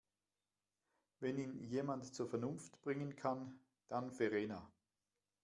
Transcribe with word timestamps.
Wenn 1.19 1.37
ihn 1.37 1.61
jemand 1.63 2.15
zur 2.15 2.27
Vernunft 2.27 2.81
bringen 2.81 3.15
kann, 3.15 3.59
dann 3.87 4.11
Verena. 4.11 4.67